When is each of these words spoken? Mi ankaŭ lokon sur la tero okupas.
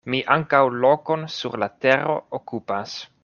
Mi 0.11 0.19
ankaŭ 0.35 0.61
lokon 0.85 1.27
sur 1.35 1.59
la 1.65 1.69
tero 1.87 2.15
okupas. 2.41 2.97